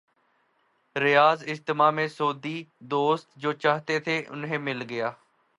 ریاض 0.95 1.43
اجتماع 1.47 1.89
میں 1.91 2.07
سعودی 2.07 2.63
دوست 2.79 3.29
جو 3.35 3.53
چاہتے 3.53 3.99
تھے، 3.99 4.23
انہیں 4.29 4.57
مل 4.57 4.81
گیا۔ 4.89 5.11